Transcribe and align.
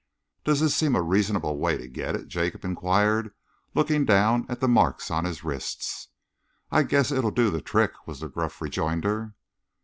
"Does 0.43 0.61
this 0.61 0.75
seem 0.75 0.95
a 0.95 1.01
reasonable 1.03 1.59
way 1.59 1.77
to 1.77 1.87
get 1.87 2.15
it?" 2.15 2.27
Jacob 2.27 2.65
enquired, 2.65 3.35
looking 3.75 4.03
down 4.03 4.47
at 4.49 4.59
the 4.59 4.67
marks 4.67 5.11
on 5.11 5.25
his 5.25 5.43
wrists. 5.43 6.07
"I 6.71 6.81
guess 6.81 7.11
it'll 7.11 7.29
do 7.29 7.51
the 7.51 7.61
trick," 7.61 7.91
was 8.07 8.19
the 8.21 8.27
gruff 8.27 8.61
rejoinder. 8.63 9.35